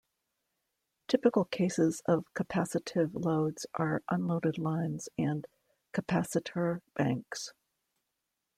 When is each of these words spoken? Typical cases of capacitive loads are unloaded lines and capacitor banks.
Typical 1.07 1.45
cases 1.45 2.01
of 2.07 2.25
capacitive 2.33 3.11
loads 3.13 3.67
are 3.75 4.01
unloaded 4.09 4.57
lines 4.57 5.09
and 5.15 5.45
capacitor 5.93 6.81
banks. 6.95 7.53